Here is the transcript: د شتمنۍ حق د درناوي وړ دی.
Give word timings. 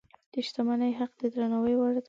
د 0.33 0.33
شتمنۍ 0.47 0.91
حق 0.99 1.11
د 1.19 1.21
درناوي 1.33 1.73
وړ 1.77 1.91
دی. 1.95 1.99